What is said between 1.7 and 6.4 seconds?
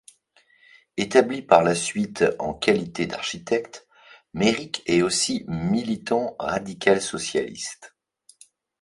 suite en qualité d'architecte, Méric est aussi militant